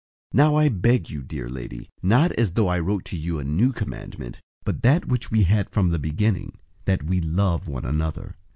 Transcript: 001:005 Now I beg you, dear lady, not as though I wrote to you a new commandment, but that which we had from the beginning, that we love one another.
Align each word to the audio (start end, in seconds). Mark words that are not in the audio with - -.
001:005 0.33 0.37
Now 0.39 0.55
I 0.55 0.69
beg 0.69 1.09
you, 1.11 1.21
dear 1.21 1.47
lady, 1.47 1.91
not 2.01 2.31
as 2.31 2.53
though 2.53 2.67
I 2.69 2.79
wrote 2.79 3.05
to 3.05 3.15
you 3.15 3.37
a 3.37 3.43
new 3.43 3.71
commandment, 3.71 4.41
but 4.63 4.81
that 4.81 5.05
which 5.07 5.29
we 5.29 5.43
had 5.43 5.69
from 5.69 5.89
the 5.89 5.99
beginning, 5.99 6.57
that 6.85 7.03
we 7.03 7.21
love 7.21 7.67
one 7.67 7.85
another. 7.85 8.35